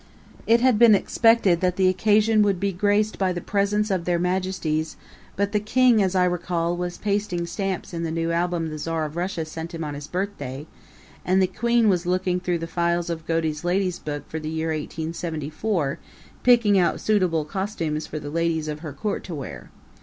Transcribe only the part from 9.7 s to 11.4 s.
him on his birthday, and